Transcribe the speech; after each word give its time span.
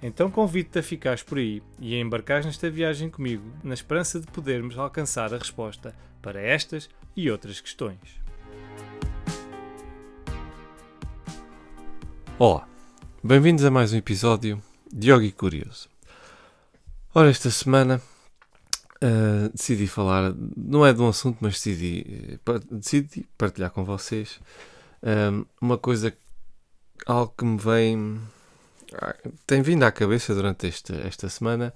Então 0.00 0.30
convido-te 0.30 0.78
a 0.78 0.82
ficares 0.82 1.24
por 1.24 1.38
aí 1.38 1.60
e 1.80 1.96
a 1.96 1.98
embarcares 1.98 2.46
nesta 2.46 2.70
viagem 2.70 3.10
comigo, 3.10 3.52
na 3.64 3.74
esperança 3.74 4.20
de 4.20 4.28
podermos 4.28 4.78
alcançar 4.78 5.34
a 5.34 5.38
resposta 5.38 5.92
para 6.22 6.40
estas 6.40 6.88
e 7.16 7.28
outras 7.28 7.60
questões. 7.60 7.98
Olá, 12.38 12.68
bem-vindos 13.24 13.64
a 13.64 13.72
mais 13.72 13.92
um 13.92 13.96
episódio 13.96 14.62
de 14.92 15.10
Yogi 15.10 15.32
Curioso. 15.32 15.88
Ora, 17.12 17.30
esta 17.30 17.50
semana 17.50 18.00
uh, 19.02 19.48
decidi 19.52 19.88
falar, 19.88 20.32
não 20.56 20.86
é 20.86 20.92
de 20.92 21.02
um 21.02 21.08
assunto, 21.08 21.38
mas 21.40 21.54
decidi, 21.54 22.38
uh, 22.48 22.76
decidi 22.76 23.28
partilhar 23.36 23.72
com 23.72 23.84
vocês 23.84 24.38
uh, 25.02 25.44
uma 25.60 25.76
coisa, 25.76 26.16
algo 27.04 27.34
que 27.36 27.44
me 27.44 27.58
vem 27.58 28.20
tem 29.46 29.62
vindo 29.62 29.82
à 29.82 29.92
cabeça 29.92 30.34
durante 30.34 30.66
este, 30.66 30.92
esta 31.06 31.28
semana 31.28 31.72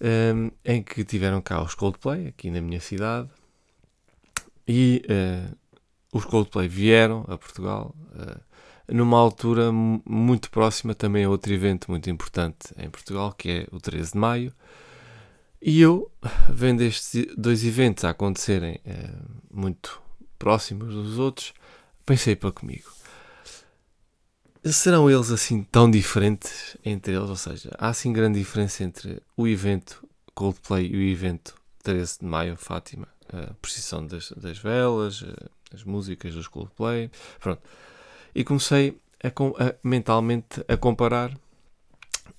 um, 0.00 0.50
em 0.64 0.82
que 0.82 1.04
tiveram 1.04 1.40
cá 1.40 1.62
os 1.62 1.74
Coldplay 1.74 2.28
aqui 2.28 2.50
na 2.50 2.60
minha 2.60 2.80
cidade 2.80 3.28
e 4.66 5.04
uh, 5.06 5.56
os 6.12 6.24
Coldplay 6.24 6.68
vieram 6.68 7.24
a 7.28 7.38
Portugal 7.38 7.94
uh, 8.14 8.40
numa 8.88 9.18
altura 9.18 9.70
muito 9.72 10.50
próxima 10.50 10.94
também 10.94 11.24
a 11.24 11.30
outro 11.30 11.52
evento 11.52 11.90
muito 11.90 12.10
importante 12.10 12.74
em 12.76 12.90
Portugal 12.90 13.32
que 13.32 13.50
é 13.50 13.66
o 13.70 13.80
13 13.80 14.12
de 14.12 14.18
maio 14.18 14.52
e 15.60 15.80
eu 15.80 16.10
vendo 16.50 16.82
estes 16.82 17.26
dois 17.36 17.64
eventos 17.64 18.04
a 18.04 18.10
acontecerem 18.10 18.80
uh, 18.84 19.30
muito 19.50 20.00
próximos 20.38 20.92
dos 20.92 21.18
outros 21.18 21.54
pensei 22.04 22.34
para 22.34 22.50
comigo 22.50 23.01
serão 24.64 25.10
eles 25.10 25.30
assim 25.30 25.62
tão 25.64 25.90
diferentes 25.90 26.76
entre 26.84 27.14
eles? 27.14 27.28
Ou 27.28 27.36
seja, 27.36 27.70
há 27.78 27.88
assim 27.88 28.12
grande 28.12 28.38
diferença 28.38 28.84
entre 28.84 29.20
o 29.36 29.48
evento 29.48 30.06
Coldplay 30.34 30.86
e 30.86 30.96
o 30.96 31.02
evento 31.02 31.54
13 31.82 32.20
de 32.20 32.26
maio, 32.26 32.56
Fátima, 32.56 33.08
a 33.32 33.52
precisão 33.54 34.06
das, 34.06 34.30
das 34.32 34.58
velas, 34.58 35.24
as 35.74 35.82
músicas 35.82 36.34
dos 36.34 36.46
Coldplay, 36.46 37.10
pronto. 37.40 37.62
E 38.34 38.44
comecei 38.44 38.96
a, 39.22 39.28
a, 39.28 39.74
mentalmente 39.82 40.64
a 40.68 40.76
comparar 40.76 41.36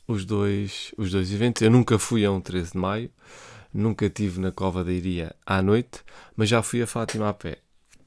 os 0.08 0.26
dois, 0.26 0.94
os 0.98 1.12
dois 1.12 1.32
eventos. 1.32 1.62
Eu 1.62 1.72
nunca 1.72 2.00
fui 2.00 2.26
a 2.26 2.32
um 2.32 2.40
13 2.40 2.72
de 2.72 2.78
maio, 2.78 3.12
nunca 3.74 4.10
tive 4.10 4.40
na 4.40 4.52
Cova 4.52 4.84
da 4.84 4.92
Iria 4.92 5.36
à 5.46 5.62
noite, 5.62 6.02
mas 6.36 6.50
já 6.50 6.62
fui 6.62 6.82
a 6.82 6.88
Fátima 6.88 7.30
a 7.30 7.34
pé 7.34 7.58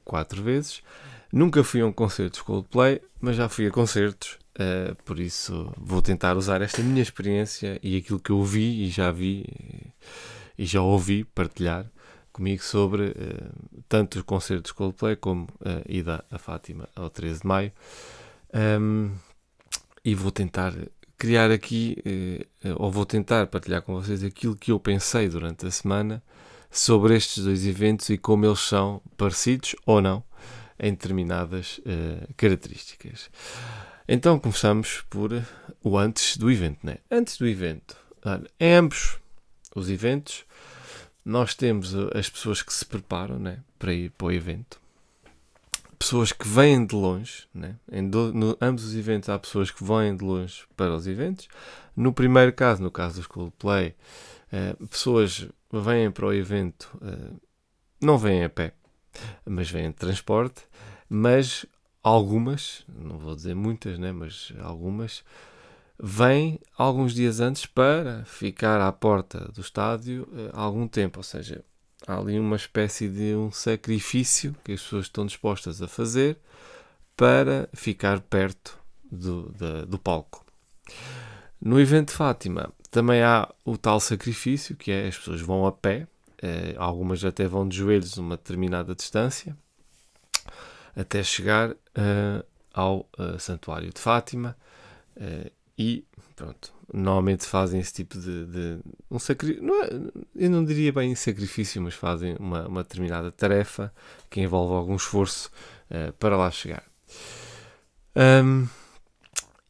quatro 0.03 0.41
vezes 0.41 0.81
Nunca 1.31 1.63
fui 1.63 1.81
a 1.81 1.85
um 1.85 1.91
concerto 1.91 2.39
de 2.39 2.43
Coldplay, 2.43 3.01
mas 3.19 3.35
já 3.35 3.49
fui 3.49 3.67
a 3.67 3.71
concertos, 3.71 4.37
uh, 4.59 4.95
por 5.03 5.19
isso 5.19 5.71
vou 5.77 6.01
tentar 6.01 6.37
usar 6.37 6.61
esta 6.61 6.81
minha 6.81 7.01
experiência 7.01 7.79
e 7.83 7.97
aquilo 7.97 8.19
que 8.19 8.31
eu 8.31 8.43
vi 8.43 8.85
e 8.85 8.89
já 8.89 9.11
vi 9.11 9.45
e 10.57 10.65
já 10.65 10.81
ouvi 10.81 11.23
partilhar 11.23 11.85
comigo 12.31 12.63
sobre 12.63 13.09
uh, 13.09 13.83
tanto 13.89 14.19
os 14.19 14.23
concertos 14.23 14.71
de 14.71 14.75
Coldplay 14.75 15.15
como 15.15 15.47
a 15.65 15.81
ida 15.91 16.23
a 16.31 16.37
Fátima 16.37 16.87
ao 16.95 17.09
13 17.09 17.41
de 17.41 17.47
maio. 17.47 17.71
Um, 18.79 19.11
e 20.05 20.15
vou 20.15 20.31
tentar 20.31 20.73
criar 21.17 21.51
aqui, 21.51 21.97
uh, 22.63 22.75
ou 22.77 22.89
vou 22.89 23.05
tentar 23.05 23.47
partilhar 23.47 23.81
com 23.81 23.93
vocês 23.93 24.23
aquilo 24.23 24.55
que 24.55 24.71
eu 24.71 24.79
pensei 24.79 25.27
durante 25.27 25.65
a 25.65 25.71
semana 25.71 26.23
sobre 26.71 27.15
estes 27.15 27.43
dois 27.43 27.65
eventos 27.65 28.09
e 28.09 28.17
como 28.17 28.45
eles 28.45 28.59
são 28.59 29.01
parecidos 29.17 29.75
ou 29.85 30.01
não 30.01 30.23
em 30.79 30.91
determinadas 30.91 31.79
uh, 31.79 32.33
características. 32.35 33.29
Então 34.07 34.39
começamos 34.39 35.03
por 35.09 35.31
o 35.83 35.97
antes 35.97 36.37
do 36.37 36.49
evento. 36.49 36.79
Né? 36.85 36.97
Antes 37.11 37.37
do 37.37 37.47
evento, 37.47 37.97
em 38.59 38.77
ambos 38.77 39.17
os 39.75 39.89
eventos, 39.89 40.45
nós 41.25 41.53
temos 41.53 41.93
eh, 41.93 42.17
as 42.17 42.29
pessoas 42.29 42.61
que 42.61 42.73
se 42.73 42.85
preparam 42.85 43.37
né, 43.37 43.59
para 43.77 43.93
ir 43.93 44.11
para 44.11 44.27
o 44.27 44.31
evento, 44.31 44.79
pessoas 45.99 46.31
que 46.31 46.47
vêm 46.47 46.85
de 46.85 46.95
longe, 46.95 47.47
né? 47.53 47.75
em 47.91 48.09
do, 48.09 48.33
no, 48.33 48.57
ambos 48.61 48.85
os 48.85 48.95
eventos 48.95 49.27
há 49.27 49.37
pessoas 49.37 49.69
que 49.69 49.83
vêm 49.83 50.15
de 50.15 50.23
longe 50.23 50.63
para 50.75 50.95
os 50.95 51.05
eventos. 51.05 51.49
No 51.95 52.13
primeiro 52.13 52.53
caso, 52.53 52.81
no 52.81 52.89
caso 52.89 53.21
do 53.21 53.27
Coldplay, 53.27 53.93
uh, 54.53 54.87
pessoas 54.87 55.49
vêm 55.71 56.09
para 56.09 56.27
o 56.27 56.33
evento, 56.33 56.97
não 58.01 58.17
vêm 58.17 58.45
a 58.45 58.49
pé, 58.49 58.73
mas 59.45 59.69
vêm 59.69 59.89
de 59.89 59.95
transporte, 59.95 60.63
mas 61.09 61.65
algumas, 62.03 62.85
não 62.87 63.17
vou 63.17 63.35
dizer 63.35 63.55
muitas, 63.55 63.97
né, 63.99 64.11
mas 64.11 64.53
algumas, 64.61 65.23
vêm 65.99 66.59
alguns 66.77 67.13
dias 67.13 67.39
antes 67.39 67.65
para 67.65 68.23
ficar 68.25 68.79
à 68.81 68.91
porta 68.91 69.51
do 69.53 69.61
estádio 69.61 70.23
uh, 70.31 70.49
algum 70.53 70.87
tempo, 70.87 71.19
ou 71.19 71.23
seja, 71.23 71.63
há 72.05 72.17
ali 72.17 72.39
uma 72.39 72.55
espécie 72.55 73.07
de 73.07 73.35
um 73.35 73.51
sacrifício 73.51 74.55
que 74.63 74.73
as 74.73 74.81
pessoas 74.81 75.05
estão 75.05 75.25
dispostas 75.25 75.81
a 75.81 75.87
fazer 75.87 76.37
para 77.15 77.67
ficar 77.73 78.21
perto 78.21 78.77
do, 79.11 79.51
da, 79.53 79.85
do 79.85 79.97
palco. 79.97 80.45
No 81.59 81.79
evento 81.79 82.09
de 82.09 82.15
Fátima 82.15 82.71
também 82.91 83.21
há 83.21 83.51
o 83.65 83.77
tal 83.77 83.99
sacrifício, 83.99 84.75
que 84.75 84.91
é 84.91 85.07
as 85.07 85.17
pessoas 85.17 85.41
vão 85.41 85.65
a 85.65 85.71
pé, 85.71 86.01
eh, 86.01 86.07
algumas 86.77 87.23
até 87.23 87.47
vão 87.47 87.67
de 87.67 87.77
joelhos 87.77 88.17
uma 88.17 88.37
determinada 88.37 88.93
distância, 88.93 89.57
até 90.95 91.23
chegar 91.23 91.71
uh, 91.71 92.45
ao 92.73 93.09
uh, 93.19 93.39
Santuário 93.39 93.91
de 93.93 93.99
Fátima 93.99 94.57
e 95.77 96.05
pronto, 96.35 96.71
normalmente 96.93 97.45
fazem 97.45 97.79
esse 97.79 97.91
tipo 97.91 98.19
de, 98.19 98.45
de 98.45 98.79
um 99.09 99.17
sacrifício, 99.17 99.63
não 99.63 99.83
é, 99.83 99.89
eu 100.35 100.49
não 100.49 100.63
diria 100.63 100.93
bem 100.93 101.15
sacrifício, 101.15 101.81
mas 101.81 101.95
fazem 101.95 102.35
uma, 102.39 102.67
uma 102.67 102.83
determinada 102.83 103.31
tarefa 103.31 103.91
que 104.29 104.41
envolve 104.41 104.75
algum 104.75 104.95
esforço 104.95 105.51
para 106.19 106.37
lá 106.37 106.51
chegar. 106.51 106.83
Um, 108.15 108.67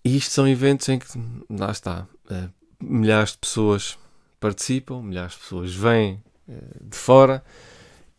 e 0.04 0.18
isto 0.18 0.32
são 0.32 0.46
eventos 0.46 0.90
em 0.90 1.00
que, 1.00 1.08
lá 1.50 1.72
está, 1.72 2.06
milhares 2.82 3.32
de 3.32 3.38
pessoas 3.38 3.98
participam, 4.38 5.02
milhares 5.02 5.34
de 5.34 5.40
pessoas 5.40 5.74
vêm 5.74 6.22
de 6.82 6.98
fora 6.98 7.44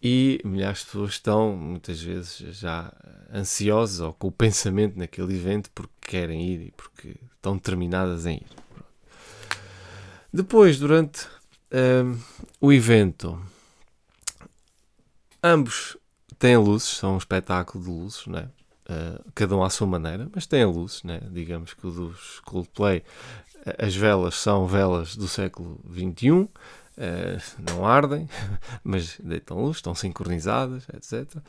e 0.02 0.40
milhares 0.44 0.80
de 0.80 0.86
pessoas 0.86 1.10
estão 1.10 1.56
muitas 1.56 2.00
vezes 2.00 2.38
já 2.56 2.92
ansiosas 3.32 4.00
ou 4.00 4.12
com 4.12 4.28
o 4.28 4.32
pensamento 4.32 4.98
naquele 4.98 5.34
evento 5.34 5.70
porque 5.74 5.98
querem 6.08 6.48
ir 6.48 6.60
e 6.68 6.70
porque 6.70 7.16
estão 7.36 7.56
determinadas 7.56 8.24
em 8.24 8.36
ir. 8.36 8.46
Depois, 10.32 10.78
durante 10.78 11.26
um, 11.72 12.18
o 12.60 12.72
evento, 12.72 13.40
ambos 15.42 15.96
têm 16.38 16.56
luzes, 16.56 16.88
são 16.88 17.14
um 17.14 17.18
espetáculo 17.18 17.84
de 17.84 17.90
luzes, 17.90 18.26
né? 18.26 18.48
Uh, 18.88 19.22
cada 19.34 19.54
um 19.54 19.62
à 19.62 19.68
sua 19.68 19.86
maneira, 19.86 20.30
mas 20.34 20.46
têm 20.46 20.64
luzes, 20.64 21.02
né? 21.02 21.20
digamos 21.30 21.74
que 21.74 21.86
o 21.86 21.90
dos 21.90 22.40
Coldplay, 22.40 23.04
as 23.78 23.94
velas 23.94 24.34
são 24.36 24.66
velas 24.66 25.14
do 25.14 25.28
século 25.28 25.78
XXI, 25.92 26.48
Uh, 26.98 27.62
não 27.70 27.86
ardem, 27.86 28.28
mas 28.82 29.20
deitam 29.22 29.62
luz, 29.62 29.76
estão 29.76 29.94
sincronizadas, 29.94 30.84
etc. 30.92 31.40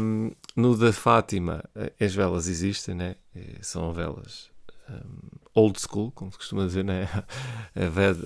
Um, 0.00 0.32
no 0.56 0.74
da 0.74 0.90
Fátima, 0.90 1.62
eh, 1.74 1.92
as 2.00 2.14
velas 2.14 2.48
existem, 2.48 2.94
né? 2.94 3.16
são 3.60 3.92
velas 3.92 4.50
um, 4.88 5.28
old 5.54 5.78
school, 5.80 6.10
como 6.12 6.32
se 6.32 6.38
costuma 6.38 6.64
dizer, 6.64 6.84
né? 6.84 7.08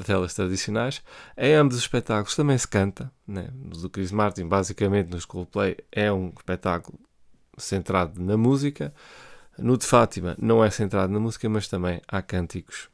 velas 0.06 0.34
tradicionais. 0.34 1.02
Em 1.36 1.54
ambos 1.54 1.76
os 1.76 1.82
espetáculos 1.82 2.34
também 2.34 2.56
se 2.56 2.68
canta. 2.68 3.10
Né? 3.26 3.48
No 3.52 3.76
do 3.76 3.90
Chris 3.90 4.12
Martin, 4.12 4.46
basicamente, 4.46 5.10
no 5.10 5.20
Schoolplay, 5.20 5.76
é 5.92 6.12
um 6.12 6.32
espetáculo 6.36 6.98
centrado 7.56 8.22
na 8.22 8.36
música. 8.36 8.94
No 9.58 9.76
de 9.76 9.86
Fátima 9.86 10.36
não 10.38 10.64
é 10.64 10.70
centrado 10.70 11.12
na 11.12 11.20
música, 11.20 11.48
mas 11.48 11.68
também 11.68 12.00
há 12.06 12.22
cânticos 12.22 12.88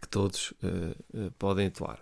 que 0.00 0.08
todos 0.08 0.50
uh, 0.62 0.96
uh, 1.14 1.30
podem 1.38 1.68
atuar. 1.68 2.00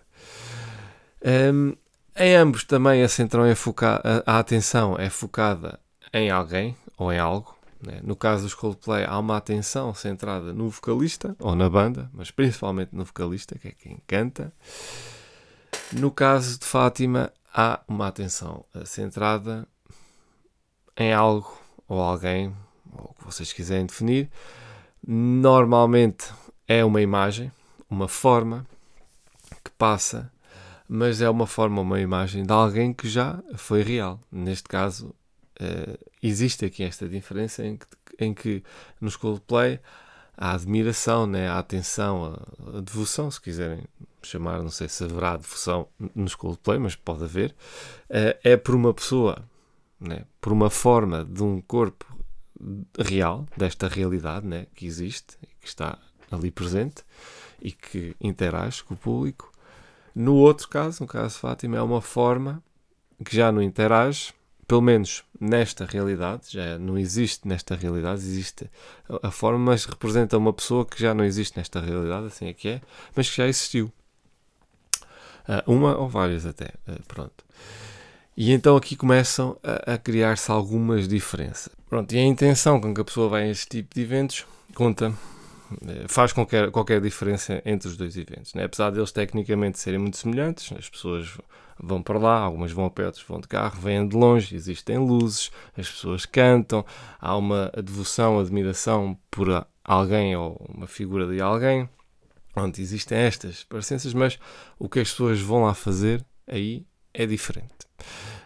Um, 1.24 1.74
em 2.16 2.34
ambos 2.34 2.64
também 2.64 3.02
a 3.02 3.08
centrão 3.08 3.44
é 3.44 3.52
a, 3.52 4.34
a, 4.34 4.38
atenção 4.38 4.96
é 4.98 5.08
focada 5.08 5.78
em 6.12 6.30
alguém 6.30 6.76
ou 6.96 7.12
em 7.12 7.18
algo. 7.18 7.56
Né? 7.80 8.00
No 8.02 8.14
caso 8.14 8.42
dos 8.42 8.54
Coldplay 8.54 9.04
há 9.04 9.18
uma 9.18 9.36
atenção 9.36 9.94
centrada 9.94 10.52
no 10.52 10.68
vocalista 10.68 11.34
ou 11.38 11.54
na 11.54 11.68
banda, 11.68 12.10
mas 12.12 12.30
principalmente 12.30 12.94
no 12.94 13.04
vocalista, 13.04 13.58
que 13.58 13.68
é 13.68 13.72
quem 13.72 14.02
canta. 14.06 14.52
No 15.92 16.10
caso 16.10 16.58
de 16.58 16.66
Fátima 16.66 17.32
há 17.54 17.80
uma 17.88 18.08
atenção 18.08 18.64
centrada 18.84 19.66
em 20.96 21.12
algo 21.12 21.58
ou 21.88 22.00
alguém, 22.00 22.54
ou 22.92 23.10
o 23.10 23.14
que 23.14 23.24
vocês 23.24 23.52
quiserem 23.52 23.86
definir. 23.86 24.30
Normalmente 25.06 26.32
é 26.68 26.84
uma 26.84 27.00
imagem, 27.00 27.50
uma 27.88 28.06
forma 28.06 28.66
passa, 29.80 30.30
mas 30.86 31.22
é 31.22 31.30
uma 31.30 31.46
forma, 31.46 31.80
uma 31.80 31.98
imagem 31.98 32.44
de 32.44 32.52
alguém 32.52 32.92
que 32.92 33.08
já 33.08 33.42
foi 33.56 33.82
real. 33.82 34.20
Neste 34.30 34.68
caso, 34.68 35.14
uh, 35.58 35.98
existe 36.22 36.66
aqui 36.66 36.82
esta 36.82 37.08
diferença 37.08 37.64
em 37.64 37.78
que, 37.78 37.86
em 38.18 38.34
que 38.34 38.62
nos 39.00 39.16
Coldplay 39.16 39.80
a 40.36 40.52
admiração, 40.52 41.26
né, 41.26 41.48
a 41.48 41.58
atenção, 41.58 42.26
a, 42.26 42.78
a, 42.78 42.80
devoção, 42.82 43.30
se 43.30 43.40
quiserem 43.40 43.84
chamar, 44.22 44.62
não 44.62 44.70
sei 44.70 44.86
se 44.86 45.02
haverá 45.02 45.38
devoção 45.38 45.88
nos 46.14 46.34
Coldplay, 46.34 46.78
mas 46.78 46.94
pode 46.94 47.24
haver, 47.24 47.52
uh, 48.10 48.36
é 48.44 48.58
por 48.58 48.74
uma 48.74 48.92
pessoa, 48.92 49.42
né, 49.98 50.24
por 50.42 50.52
uma 50.52 50.68
forma 50.68 51.24
de 51.24 51.42
um 51.42 51.58
corpo 51.62 52.04
real, 52.98 53.46
desta 53.56 53.88
realidade 53.88 54.46
né, 54.46 54.66
que 54.74 54.84
existe, 54.84 55.38
que 55.58 55.68
está 55.68 55.98
ali 56.30 56.50
presente 56.50 57.02
e 57.62 57.72
que 57.72 58.14
interage 58.20 58.84
com 58.84 58.92
o 58.92 58.96
público. 58.96 59.50
No 60.14 60.34
outro 60.34 60.68
caso, 60.68 61.02
no 61.02 61.06
caso 61.06 61.34
de 61.34 61.40
Fátima, 61.40 61.76
é 61.76 61.82
uma 61.82 62.00
forma 62.00 62.62
que 63.24 63.34
já 63.34 63.52
não 63.52 63.62
interage, 63.62 64.32
pelo 64.66 64.80
menos 64.80 65.24
nesta 65.40 65.84
realidade, 65.84 66.42
já 66.50 66.78
não 66.78 66.98
existe 66.98 67.46
nesta 67.46 67.74
realidade, 67.74 68.20
existe 68.20 68.70
a 69.22 69.30
forma, 69.30 69.58
mas 69.58 69.84
representa 69.84 70.38
uma 70.38 70.52
pessoa 70.52 70.84
que 70.84 71.00
já 71.00 71.12
não 71.12 71.24
existe 71.24 71.56
nesta 71.56 71.80
realidade, 71.80 72.26
assim 72.26 72.46
é 72.46 72.52
que 72.52 72.68
é, 72.68 72.80
mas 73.14 73.28
que 73.28 73.36
já 73.36 73.48
existiu. 73.48 73.92
Uh, 75.48 75.72
uma 75.72 75.96
ou 75.96 76.08
várias 76.08 76.46
até, 76.46 76.66
uh, 76.86 77.02
pronto. 77.08 77.44
E 78.36 78.52
então 78.52 78.76
aqui 78.76 78.94
começam 78.94 79.58
a, 79.62 79.94
a 79.94 79.98
criar-se 79.98 80.50
algumas 80.50 81.08
diferenças. 81.08 81.70
Pronto, 81.88 82.12
e 82.14 82.18
a 82.18 82.22
intenção 82.22 82.80
com 82.80 82.94
que 82.94 83.00
a 83.00 83.04
pessoa 83.04 83.28
vai 83.28 83.44
a 83.44 83.48
este 83.48 83.66
tipo 83.66 83.94
de 83.94 84.02
eventos 84.02 84.46
conta 84.74 85.12
faz 86.08 86.32
qualquer, 86.32 86.70
qualquer 86.70 87.00
diferença 87.00 87.62
entre 87.64 87.88
os 87.88 87.96
dois 87.96 88.16
eventos. 88.16 88.54
Né? 88.54 88.64
Apesar 88.64 88.90
deles 88.90 89.12
tecnicamente 89.12 89.78
serem 89.78 89.98
muito 89.98 90.16
semelhantes, 90.16 90.72
as 90.76 90.88
pessoas 90.88 91.36
vão 91.82 92.02
para 92.02 92.18
lá, 92.18 92.38
algumas 92.38 92.72
vão 92.72 92.84
a 92.84 92.90
pé, 92.90 93.06
outras 93.06 93.24
vão 93.24 93.40
de 93.40 93.48
carro, 93.48 93.80
vêm 93.80 94.06
de 94.06 94.16
longe, 94.16 94.54
existem 94.54 94.98
luzes, 94.98 95.50
as 95.76 95.88
pessoas 95.88 96.26
cantam, 96.26 96.84
há 97.18 97.36
uma 97.36 97.72
devoção, 97.82 98.38
admiração 98.38 99.18
por 99.30 99.66
alguém 99.84 100.36
ou 100.36 100.56
uma 100.68 100.86
figura 100.86 101.26
de 101.26 101.40
alguém, 101.40 101.88
onde 102.56 102.82
existem 102.82 103.18
estas 103.18 103.64
parecenças, 103.64 104.12
mas 104.12 104.38
o 104.78 104.88
que 104.88 105.00
as 105.00 105.10
pessoas 105.10 105.40
vão 105.40 105.64
lá 105.64 105.74
fazer 105.74 106.24
aí 106.46 106.84
é 107.14 107.26
diferente. 107.26 107.70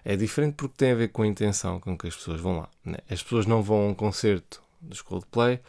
É 0.05 0.17
diferente 0.17 0.55
porque 0.55 0.77
tem 0.77 0.93
a 0.93 0.94
ver 0.94 1.09
com 1.09 1.23
a 1.23 1.27
intenção 1.27 1.81
com 1.81 1.97
que 1.97 2.06
as 2.06 2.15
pessoas 2.15 2.41
vão 2.41 2.59
lá. 2.59 2.69
Né? 2.85 2.99
As 3.11 3.23
pessoas 3.23 3.47
não 3.47 3.62
vão 3.62 3.87
a 3.87 3.88
um 3.88 3.94
concerto 3.94 4.62
dos 4.81 5.00
Coldplay 5.00 5.61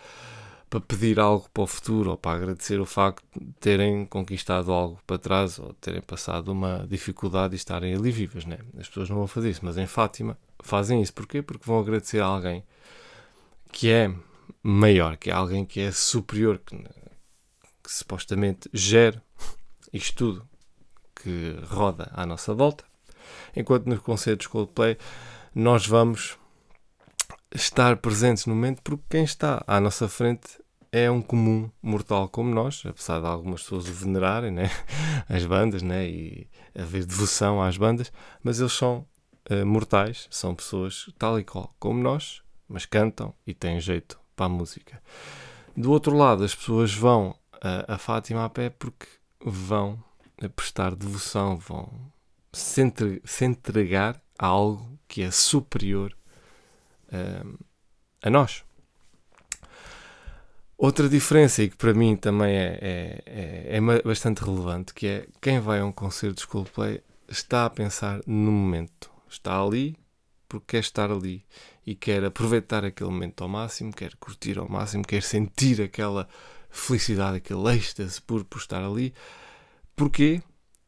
para 0.75 0.81
pedir 0.81 1.21
algo 1.21 1.49
para 1.53 1.63
o 1.63 1.67
futuro 1.67 2.11
ou 2.11 2.17
para 2.17 2.35
agradecer 2.35 2.81
o 2.81 2.85
facto 2.85 3.23
de 3.33 3.53
terem 3.61 4.05
conquistado 4.05 4.73
algo 4.73 4.99
para 5.07 5.17
trás 5.17 5.57
ou 5.57 5.73
terem 5.75 6.01
passado 6.01 6.51
uma 6.51 6.85
dificuldade 6.85 7.53
e 7.53 7.55
estarem 7.55 7.95
ali 7.95 8.11
vivas. 8.11 8.45
Né? 8.45 8.57
As 8.77 8.89
pessoas 8.89 9.09
não 9.09 9.15
vão 9.15 9.27
fazer 9.27 9.51
isso, 9.51 9.61
mas 9.63 9.77
em 9.77 9.87
Fátima 9.87 10.37
fazem 10.61 11.01
isso. 11.01 11.13
Porquê? 11.13 11.41
Porque 11.41 11.65
vão 11.65 11.79
agradecer 11.79 12.19
a 12.19 12.25
alguém 12.25 12.61
que 13.71 13.89
é 13.89 14.13
maior, 14.61 15.15
que 15.15 15.29
é 15.29 15.33
alguém 15.33 15.63
que 15.63 15.79
é 15.79 15.93
superior, 15.93 16.59
que, 16.59 16.75
que 16.75 17.93
supostamente 17.93 18.69
gera 18.73 19.23
isto 19.93 20.17
tudo 20.17 20.49
que 21.15 21.55
roda 21.69 22.11
à 22.13 22.25
nossa 22.25 22.53
volta. 22.53 22.83
Enquanto 23.55 23.85
nos 23.85 23.99
concertos 23.99 24.47
Coldplay 24.47 24.97
nós 25.53 25.87
vamos 25.87 26.37
estar 27.53 27.95
presentes 27.95 28.45
no 28.45 28.53
momento 28.53 28.81
porque 28.81 29.03
quem 29.09 29.23
está 29.23 29.63
à 29.65 29.79
nossa 29.79 30.09
frente 30.09 30.64
é 30.97 31.11
um 31.11 31.21
comum 31.21 31.69
mortal 31.83 32.29
como 32.29 32.49
nós, 32.49 32.81
apesar 32.85 33.19
de 33.19 33.27
algumas 33.27 33.63
pessoas 33.63 33.89
o 33.89 33.91
venerarem, 33.91 34.49
né? 34.49 34.71
as 35.27 35.45
bandas, 35.45 35.81
né? 35.81 36.07
e 36.07 36.47
haver 36.73 37.05
devoção 37.05 37.61
às 37.61 37.75
bandas, 37.75 38.13
mas 38.41 38.61
eles 38.61 38.71
são 38.71 39.05
uh, 39.51 39.65
mortais, 39.65 40.25
são 40.31 40.55
pessoas 40.55 41.09
tal 41.17 41.37
e 41.37 41.43
qual 41.43 41.75
como 41.79 42.01
nós, 42.01 42.41
mas 42.69 42.85
cantam 42.85 43.33
e 43.45 43.53
têm 43.53 43.81
jeito 43.81 44.17
para 44.37 44.45
a 44.45 44.49
música. 44.49 45.01
Do 45.75 45.91
outro 45.91 46.15
lado, 46.15 46.45
as 46.45 46.55
pessoas 46.55 46.93
vão 46.93 47.31
uh, 47.55 47.85
a 47.89 47.97
Fátima 47.97 48.45
a 48.45 48.49
pé 48.49 48.69
porque 48.69 49.07
vão 49.43 50.01
prestar 50.55 50.95
devoção, 50.95 51.57
vão 51.57 51.91
se, 52.53 52.81
entre, 52.81 53.21
se 53.25 53.43
entregar 53.43 54.21
a 54.39 54.47
algo 54.47 54.97
que 55.09 55.23
é 55.23 55.29
superior 55.29 56.15
uh, 57.09 57.65
a 58.23 58.29
nós. 58.29 58.63
Outra 60.85 61.09
diferença, 61.09 61.63
e 61.63 61.69
que 61.71 61.75
para 61.75 61.95
mim 61.95 62.15
também 62.15 62.55
é, 62.55 62.77
é, 62.79 63.23
é, 63.25 63.77
é, 63.77 64.01
bastante 64.03 64.43
relevante, 64.43 64.93
que 64.93 65.07
é 65.07 65.27
quem 65.41 65.59
vai 65.59 65.79
a 65.79 65.85
um 65.85 65.91
concerto 65.91 66.41
de 66.41 66.47
Coldplay 66.47 67.01
está 67.27 67.65
a 67.65 67.71
pensar 67.71 68.21
no 68.27 68.51
momento. 68.51 69.09
Está 69.27 69.59
ali 69.59 69.97
porque 70.47 70.77
quer 70.77 70.81
estar 70.81 71.09
ali 71.09 71.43
e 71.87 71.95
quer 71.95 72.23
aproveitar 72.23 72.85
aquele 72.85 73.09
momento 73.09 73.41
ao 73.41 73.49
máximo, 73.49 73.91
quer 73.91 74.15
curtir 74.17 74.59
ao 74.59 74.69
máximo, 74.69 75.03
quer 75.03 75.23
sentir 75.23 75.81
aquela 75.81 76.29
felicidade, 76.69 77.37
aquele 77.37 77.67
êxtase 77.75 78.21
por, 78.21 78.45
por 78.45 78.59
estar 78.59 78.83
ali. 78.85 79.11
Porquê? 79.95 80.39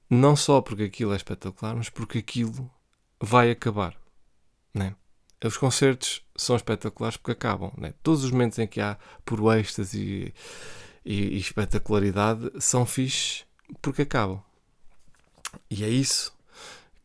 Não 0.08 0.36
só 0.36 0.62
porque 0.62 0.84
aquilo 0.84 1.14
é 1.14 1.16
espetacular, 1.16 1.76
mas 1.76 1.90
porque 1.90 2.20
aquilo 2.20 2.70
vai 3.20 3.50
acabar. 3.50 3.98
Né? 4.76 4.96
Os 5.44 5.58
concertos 5.58 6.24
são 6.36 6.56
espetaculares 6.56 7.18
porque 7.18 7.32
acabam. 7.32 7.72
Né? 7.78 7.94
Todos 8.02 8.24
os 8.24 8.32
momentos 8.32 8.58
em 8.60 8.68
que 8.68 8.82
há 8.82 8.98
por 9.24 9.40
êxtase 9.58 10.00
e, 10.00 10.34
e, 11.06 11.36
e 11.36 11.38
espetacularidade 11.38 12.52
são 12.60 12.86
fixes 12.86 13.46
porque 13.82 14.04
acabam. 14.04 14.42
E 15.70 15.84
é 15.84 15.90
isso 15.90 16.36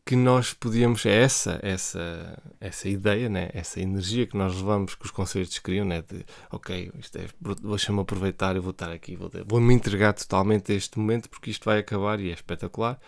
que 0.05 0.15
nós 0.17 0.53
podíamos, 0.53 1.05
é 1.05 1.23
essa, 1.23 1.59
essa, 1.63 2.37
essa 2.59 2.89
ideia, 2.89 3.29
né? 3.29 3.49
essa 3.53 3.79
energia 3.79 4.27
que 4.27 4.35
nós 4.35 4.53
levamos 4.55 4.95
que 4.95 5.05
os 5.05 5.11
concertos 5.11 5.57
criam, 5.59 5.85
né? 5.85 6.01
de 6.01 6.25
ok, 6.51 6.91
isto 6.99 7.17
é, 7.17 7.27
deixa-me 7.61 8.01
aproveitar, 8.01 8.55
eu 8.55 8.61
vou 8.61 8.71
estar 8.71 8.91
aqui, 8.91 9.15
vou, 9.15 9.31
vou 9.45 9.61
me 9.61 9.73
entregar 9.73 10.11
totalmente 10.13 10.73
a 10.73 10.75
este 10.75 10.99
momento 10.99 11.29
porque 11.29 11.49
isto 11.51 11.63
vai 11.63 11.79
acabar 11.79 12.19
e 12.19 12.29
é 12.29 12.33
espetacular. 12.33 12.99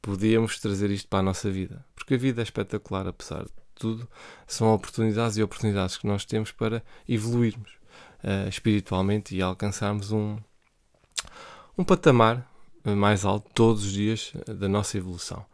Podíamos 0.00 0.58
trazer 0.58 0.90
isto 0.90 1.08
para 1.08 1.18
a 1.18 1.22
nossa 1.22 1.50
vida, 1.50 1.84
porque 1.94 2.14
a 2.14 2.18
vida 2.18 2.40
é 2.40 2.44
espetacular 2.44 3.06
apesar 3.06 3.44
de 3.44 3.59
tudo, 3.80 4.08
são 4.46 4.72
oportunidades 4.72 5.36
e 5.36 5.42
oportunidades 5.42 5.96
que 5.96 6.06
nós 6.06 6.24
temos 6.24 6.52
para 6.52 6.82
evoluirmos 7.08 7.70
uh, 8.22 8.48
espiritualmente 8.48 9.34
e 9.34 9.42
alcançarmos 9.42 10.12
um, 10.12 10.36
um 11.76 11.82
patamar 11.82 12.46
mais 12.84 13.24
alto 13.24 13.50
todos 13.54 13.84
os 13.84 13.92
dias 13.92 14.32
eh, 14.46 14.54
da 14.54 14.68
nossa 14.68 14.96
evolução. 14.96 15.44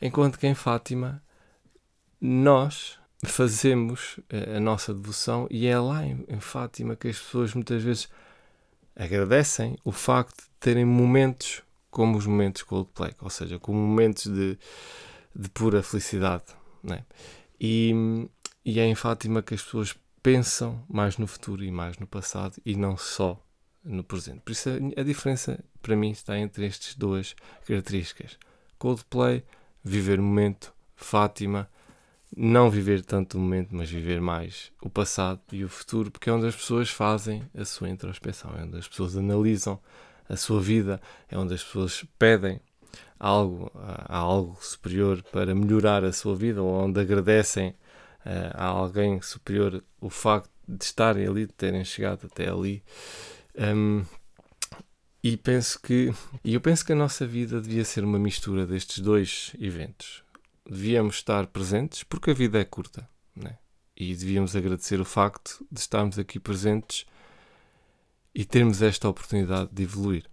Enquanto 0.00 0.38
que 0.38 0.46
em 0.46 0.54
Fátima 0.54 1.22
nós 2.20 2.98
fazemos 3.24 4.20
eh, 4.28 4.56
a 4.56 4.60
nossa 4.60 4.92
devoção 4.92 5.46
e 5.50 5.66
é 5.66 5.78
lá 5.78 6.04
em, 6.04 6.24
em 6.28 6.40
Fátima 6.40 6.94
que 6.94 7.08
as 7.08 7.18
pessoas 7.18 7.54
muitas 7.54 7.82
vezes 7.82 8.08
agradecem 8.94 9.78
o 9.84 9.92
facto 9.92 10.36
de 10.36 10.50
terem 10.60 10.84
momentos 10.84 11.62
como 11.90 12.18
os 12.18 12.26
momentos 12.26 12.62
Coldplay, 12.62 13.14
ou 13.20 13.30
seja, 13.30 13.58
como 13.58 13.78
momentos 13.78 14.26
de, 14.26 14.58
de 15.34 15.48
pura 15.48 15.82
felicidade. 15.82 16.44
Né? 16.82 17.04
E, 17.60 18.28
e 18.64 18.78
é 18.80 18.84
em 18.84 18.94
Fátima 18.94 19.42
que 19.42 19.54
as 19.54 19.62
pessoas 19.62 19.94
pensam 20.22 20.82
mais 20.88 21.18
no 21.18 21.26
futuro 21.26 21.62
e 21.62 21.70
mais 21.70 21.98
no 21.98 22.06
passado 22.06 22.56
e 22.64 22.76
não 22.76 22.96
só 22.96 23.40
no 23.84 24.02
presente. 24.02 24.40
Por 24.40 24.52
isso 24.52 24.68
a, 24.68 25.00
a 25.00 25.04
diferença 25.04 25.62
para 25.80 25.96
mim 25.96 26.10
está 26.10 26.38
entre 26.38 26.66
estas 26.66 26.94
duas 26.94 27.34
características. 27.64 28.38
Coldplay, 28.78 29.44
viver 29.82 30.18
o 30.18 30.22
momento, 30.22 30.74
Fátima, 30.96 31.70
não 32.36 32.68
viver 32.68 33.04
tanto 33.04 33.38
o 33.38 33.40
momento, 33.40 33.74
mas 33.74 33.90
viver 33.90 34.20
mais 34.20 34.72
o 34.82 34.90
passado 34.90 35.40
e 35.52 35.64
o 35.64 35.68
futuro, 35.68 36.10
porque 36.10 36.28
é 36.28 36.32
onde 36.32 36.46
as 36.46 36.56
pessoas 36.56 36.90
fazem 36.90 37.42
a 37.56 37.64
sua 37.64 37.88
introspeção, 37.88 38.52
é 38.58 38.64
onde 38.64 38.78
as 38.78 38.88
pessoas 38.88 39.16
analisam 39.16 39.80
a 40.28 40.36
sua 40.36 40.60
vida, 40.60 41.00
é 41.28 41.38
onde 41.38 41.54
as 41.54 41.62
pessoas 41.62 42.04
pedem 42.18 42.60
algo, 43.18 43.70
a 43.74 44.16
algo 44.16 44.58
superior 44.60 45.22
para 45.32 45.54
melhorar 45.54 46.04
a 46.04 46.12
sua 46.12 46.36
vida, 46.36 46.62
ou 46.62 46.84
onde 46.84 47.00
agradecem 47.00 47.70
uh, 47.70 48.52
a 48.54 48.64
alguém 48.66 49.20
superior 49.22 49.82
o 50.00 50.10
facto 50.10 50.50
de 50.68 50.84
estarem 50.84 51.26
ali, 51.26 51.46
de 51.46 51.52
terem 51.52 51.84
chegado 51.84 52.26
até 52.26 52.48
ali. 52.48 52.82
Um, 53.58 54.04
e 55.22 55.36
penso 55.36 55.80
que 55.80 56.12
e 56.44 56.54
eu 56.54 56.60
penso 56.60 56.84
que 56.84 56.92
a 56.92 56.96
nossa 56.96 57.26
vida 57.26 57.60
devia 57.60 57.84
ser 57.84 58.04
uma 58.04 58.18
mistura 58.18 58.66
destes 58.66 59.00
dois 59.00 59.52
eventos. 59.58 60.22
Devíamos 60.68 61.16
estar 61.16 61.46
presentes 61.46 62.02
porque 62.02 62.30
a 62.30 62.34
vida 62.34 62.60
é 62.60 62.64
curta, 62.64 63.08
né? 63.34 63.58
E 63.96 64.14
devíamos 64.14 64.54
agradecer 64.54 65.00
o 65.00 65.04
facto 65.04 65.66
de 65.70 65.80
estarmos 65.80 66.18
aqui 66.18 66.38
presentes 66.38 67.06
e 68.34 68.44
termos 68.44 68.82
esta 68.82 69.08
oportunidade 69.08 69.70
de 69.72 69.82
evoluir. 69.84 70.26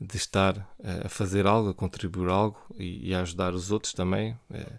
De 0.00 0.16
estar 0.16 0.56
uh, 0.56 1.06
a 1.06 1.08
fazer 1.08 1.46
algo, 1.46 1.70
a 1.70 1.74
contribuir 1.74 2.28
algo 2.28 2.58
e, 2.78 3.14
a 3.14 3.20
ajudar 3.20 3.54
os 3.54 3.70
outros 3.70 3.92
também 3.92 4.32
uh, 4.50 4.78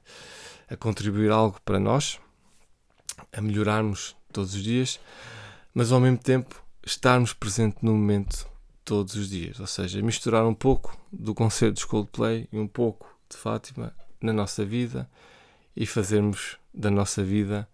a 0.69 0.75
contribuir 0.75 1.31
algo 1.31 1.59
para 1.63 1.79
nós, 1.79 2.19
a 3.31 3.41
melhorarmos 3.41 4.15
todos 4.31 4.53
os 4.53 4.63
dias, 4.63 4.99
mas 5.73 5.91
ao 5.91 5.99
mesmo 5.99 6.17
tempo 6.17 6.61
estarmos 6.85 7.33
presentes 7.33 7.81
no 7.81 7.93
momento 7.93 8.47
todos 8.83 9.15
os 9.15 9.29
dias, 9.29 9.59
ou 9.59 9.67
seja, 9.67 10.01
misturar 10.01 10.45
um 10.45 10.53
pouco 10.53 10.97
do 11.11 11.33
concerto 11.33 11.79
de 11.79 11.87
Coldplay 11.87 12.47
e 12.51 12.57
um 12.57 12.67
pouco 12.67 13.07
de 13.29 13.37
Fátima 13.37 13.93
na 14.21 14.33
nossa 14.33 14.63
vida 14.65 15.09
e 15.75 15.85
fazermos 15.85 16.57
da 16.73 16.91
nossa 16.91 17.23
vida 17.23 17.67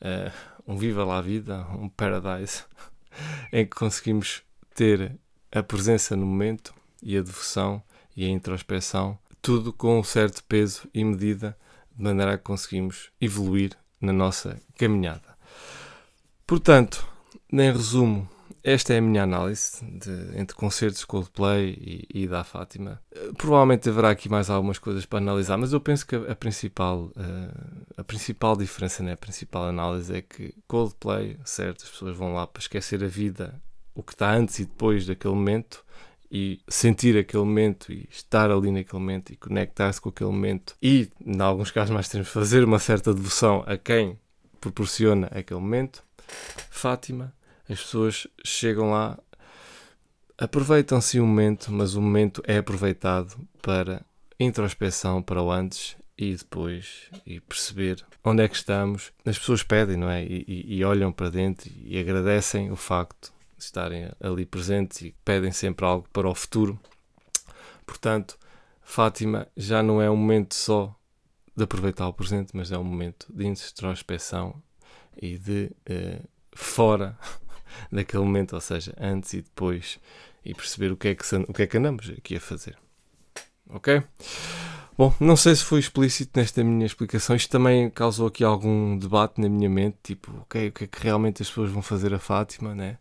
uh, 0.00 0.32
um 0.66 0.76
viva 0.76 1.04
lá 1.04 1.20
vida, 1.20 1.66
um 1.70 1.88
paradise, 1.88 2.64
em 3.52 3.64
que 3.64 3.74
conseguimos 3.76 4.42
ter 4.74 5.18
a 5.50 5.62
presença 5.62 6.14
no 6.14 6.26
momento 6.26 6.74
e 7.02 7.16
a 7.16 7.22
devoção 7.22 7.82
e 8.16 8.24
a 8.24 8.28
introspeção, 8.28 9.18
tudo 9.40 9.72
com 9.72 9.98
um 9.98 10.04
certo 10.04 10.42
peso 10.44 10.88
e 10.92 11.04
medida, 11.04 11.56
de 11.94 12.02
maneira 12.02 12.34
a 12.34 12.38
que 12.38 12.44
conseguimos 12.44 13.10
evoluir 13.20 13.72
na 14.00 14.12
nossa 14.12 14.60
caminhada. 14.76 15.36
Portanto, 16.46 17.06
em 17.52 17.72
resumo, 17.72 18.28
esta 18.62 18.92
é 18.92 18.98
a 18.98 19.00
minha 19.00 19.22
análise 19.22 19.84
de, 19.84 20.38
entre 20.38 20.56
concertos 20.56 21.04
Coldplay 21.04 21.70
e, 21.80 22.22
e 22.22 22.28
da 22.28 22.44
Fátima. 22.44 23.00
Provavelmente 23.36 23.88
haverá 23.88 24.10
aqui 24.10 24.28
mais 24.28 24.50
algumas 24.50 24.78
coisas 24.78 25.06
para 25.06 25.18
analisar, 25.18 25.56
mas 25.56 25.72
eu 25.72 25.80
penso 25.80 26.06
que 26.06 26.16
a, 26.16 26.32
a 26.32 26.36
principal, 26.36 27.04
uh, 27.04 27.84
a 27.96 28.04
principal 28.04 28.56
diferença, 28.56 29.02
né, 29.02 29.12
a 29.12 29.16
principal 29.16 29.64
análise 29.64 30.14
é 30.14 30.22
que 30.22 30.54
Coldplay, 30.66 31.38
certo, 31.44 31.84
as 31.84 31.90
pessoas 31.90 32.16
vão 32.16 32.34
lá 32.34 32.46
para 32.46 32.60
esquecer 32.60 33.02
a 33.02 33.08
vida, 33.08 33.60
o 33.94 34.02
que 34.02 34.12
está 34.12 34.32
antes 34.32 34.58
e 34.58 34.64
depois 34.64 35.06
daquele 35.06 35.34
momento, 35.34 35.84
e 36.30 36.60
sentir 36.68 37.16
aquele 37.16 37.42
momento 37.42 37.92
e 37.92 38.08
estar 38.10 38.50
ali 38.50 38.70
naquele 38.70 39.00
momento 39.00 39.32
e 39.32 39.36
conectar-se 39.36 40.00
com 40.00 40.10
aquele 40.10 40.30
momento 40.30 40.76
e, 40.82 41.08
em 41.24 41.40
alguns 41.40 41.70
casos 41.70 41.90
mais 41.90 42.08
temos 42.08 42.28
fazer 42.28 42.64
uma 42.64 42.78
certa 42.78 43.14
devoção 43.14 43.64
a 43.66 43.76
quem 43.76 44.18
proporciona 44.60 45.28
aquele 45.28 45.60
momento. 45.60 46.04
Fátima 46.70 47.32
as 47.68 47.82
pessoas 47.82 48.26
chegam 48.42 48.90
lá, 48.90 49.18
aproveitam-se 50.38 51.20
um 51.20 51.26
momento, 51.26 51.70
mas 51.70 51.94
o 51.94 52.00
momento 52.00 52.42
é 52.46 52.56
aproveitado 52.56 53.36
para 53.60 54.02
introspeção 54.40 55.22
para 55.22 55.42
o 55.42 55.50
antes 55.50 55.94
e 56.16 56.34
depois 56.34 57.10
e 57.26 57.40
perceber 57.40 58.02
onde 58.24 58.42
é 58.42 58.48
que 58.48 58.56
estamos. 58.56 59.12
As 59.24 59.38
pessoas 59.38 59.62
pedem, 59.62 59.98
não 59.98 60.08
é? 60.08 60.24
E, 60.24 60.44
e, 60.48 60.76
e 60.78 60.84
olham 60.84 61.12
para 61.12 61.28
dentro 61.28 61.70
e 61.84 61.98
agradecem 61.98 62.70
o 62.70 62.76
facto 62.76 63.32
estarem 63.64 64.10
ali 64.20 64.46
presentes 64.46 65.02
e 65.02 65.14
pedem 65.24 65.52
sempre 65.52 65.84
algo 65.84 66.08
para 66.12 66.28
o 66.28 66.34
futuro. 66.34 66.78
Portanto, 67.86 68.38
Fátima 68.82 69.48
já 69.56 69.82
não 69.82 70.00
é 70.00 70.10
um 70.10 70.16
momento 70.16 70.54
só 70.54 70.94
de 71.56 71.64
aproveitar 71.64 72.06
o 72.06 72.12
presente, 72.12 72.50
mas 72.54 72.70
é 72.70 72.78
um 72.78 72.84
momento 72.84 73.26
de 73.30 73.46
introspeção 73.46 74.62
e 75.20 75.36
de 75.36 75.70
uh, 75.90 76.28
fora 76.52 77.18
naquele 77.90 78.22
momento, 78.22 78.54
ou 78.54 78.60
seja, 78.60 78.94
antes 78.98 79.34
e 79.34 79.42
depois, 79.42 79.98
e 80.44 80.54
perceber 80.54 80.92
o 80.92 80.96
que 80.96 81.08
é 81.08 81.14
que, 81.14 81.24
o 81.36 81.52
que, 81.52 81.62
é 81.62 81.66
que 81.66 81.76
andamos 81.76 82.08
aqui 82.10 82.36
a 82.36 82.40
fazer. 82.40 82.78
Ok? 83.68 84.02
Bom, 84.98 85.14
não 85.20 85.36
sei 85.36 85.54
se 85.54 85.62
foi 85.62 85.78
explícito 85.78 86.36
nesta 86.36 86.64
minha 86.64 86.84
explicação. 86.84 87.36
Isto 87.36 87.52
também 87.52 87.88
causou 87.88 88.26
aqui 88.26 88.42
algum 88.42 88.98
debate 88.98 89.40
na 89.40 89.48
minha 89.48 89.70
mente, 89.70 89.96
tipo, 90.02 90.32
o 90.32 90.44
que 90.46 90.58
é 90.58 90.70
que 90.72 90.88
realmente 91.00 91.40
as 91.40 91.48
pessoas 91.48 91.70
vão 91.70 91.80
fazer 91.80 92.12
a 92.12 92.18
Fátima, 92.18 92.74
né? 92.74 92.98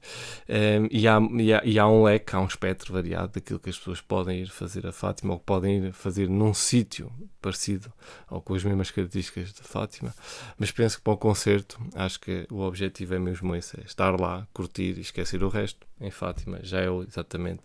Um, 0.48 0.88
e, 0.92 1.08
há, 1.08 1.20
e, 1.20 1.52
há, 1.52 1.62
e 1.66 1.80
há 1.80 1.88
um 1.88 2.04
leque, 2.04 2.36
há 2.36 2.40
um 2.40 2.46
espectro 2.46 2.94
variado 2.94 3.32
daquilo 3.34 3.60
que 3.60 3.72
as 3.72 3.80
pessoas 3.80 4.00
podem 4.00 4.44
ir 4.44 4.48
fazer 4.48 4.86
a 4.86 4.92
Fátima 4.92 5.34
ou 5.34 5.40
podem 5.40 5.86
ir 5.86 5.92
fazer 5.92 6.30
num 6.30 6.54
sítio 6.54 7.12
parecido 7.42 7.92
ou 8.30 8.42
com 8.42 8.54
as 8.54 8.64
mesmas 8.64 8.92
características 8.92 9.52
de 9.52 9.64
Fátima. 9.64 10.14
Mas 10.56 10.70
penso 10.70 10.98
que 10.98 11.04
para 11.04 11.14
o 11.14 11.18
concerto, 11.18 11.80
acho 11.96 12.20
que 12.20 12.46
o 12.52 12.60
objetivo 12.60 13.16
é 13.16 13.20
mesmo 13.20 13.56
esse: 13.56 13.76
é 13.76 13.84
estar 13.84 14.22
lá, 14.22 14.48
curtir 14.54 15.00
e 15.00 15.02
esquecer 15.02 15.44
o 15.44 15.50
resto. 15.50 15.88
Em 16.00 16.12
Fátima 16.12 16.60
já 16.62 16.80
é 16.80 16.90
exatamente, 17.08 17.64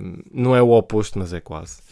um, 0.00 0.22
não 0.32 0.56
é 0.56 0.62
o 0.62 0.70
oposto, 0.70 1.18
mas 1.18 1.34
é 1.34 1.42
quase. 1.42 1.82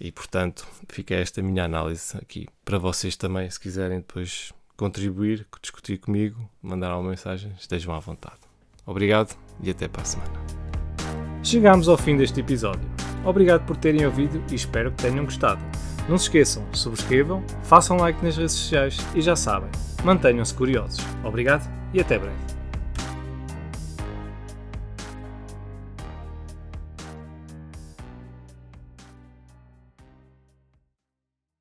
E 0.00 0.10
portanto, 0.10 0.66
fica 0.88 1.14
esta 1.14 1.40
minha 1.42 1.64
análise 1.64 2.16
aqui 2.16 2.46
para 2.64 2.78
vocês 2.78 3.16
também, 3.16 3.48
se 3.48 3.60
quiserem 3.60 3.98
depois 3.98 4.52
contribuir, 4.76 5.46
discutir 5.62 5.98
comigo, 5.98 6.48
mandar 6.60 6.96
uma 6.96 7.10
mensagem, 7.10 7.52
estejam 7.58 7.94
à 7.94 7.98
vontade. 7.98 8.40
Obrigado 8.86 9.36
e 9.62 9.70
até 9.70 9.88
para 9.88 10.02
a 10.02 10.04
semana. 10.04 10.32
Chegamos 11.42 11.88
ao 11.88 11.96
fim 11.96 12.16
deste 12.16 12.40
episódio. 12.40 12.88
Obrigado 13.24 13.64
por 13.66 13.76
terem 13.76 14.04
ouvido 14.04 14.42
e 14.50 14.54
espero 14.54 14.90
que 14.90 15.02
tenham 15.02 15.24
gostado. 15.24 15.62
Não 16.08 16.18
se 16.18 16.24
esqueçam, 16.24 16.66
subscrevam, 16.72 17.42
façam 17.62 17.96
like 17.96 18.22
nas 18.22 18.36
redes 18.36 18.52
sociais 18.52 18.98
e 19.14 19.22
já 19.22 19.34
sabem, 19.34 19.70
mantenham-se 20.02 20.52
curiosos. 20.52 20.98
Obrigado 21.24 21.70
e 21.94 22.00
até 22.00 22.18
breve. 22.18 22.53